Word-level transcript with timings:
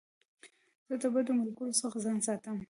زه 0.87 0.95
د 1.01 1.03
بدو 1.13 1.31
ملګرو 1.39 1.79
څخه 1.81 1.97
ځان 2.05 2.17
ساتم. 2.27 2.57